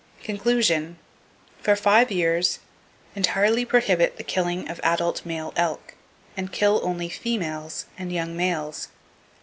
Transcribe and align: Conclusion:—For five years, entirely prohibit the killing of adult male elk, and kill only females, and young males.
Conclusion:—For 0.23 1.75
five 1.75 2.09
years, 2.11 2.57
entirely 3.15 3.65
prohibit 3.65 4.17
the 4.17 4.23
killing 4.23 4.67
of 4.67 4.79
adult 4.81 5.23
male 5.27 5.53
elk, 5.55 5.93
and 6.35 6.51
kill 6.51 6.81
only 6.81 7.07
females, 7.07 7.85
and 7.99 8.11
young 8.11 8.35
males. 8.35 8.87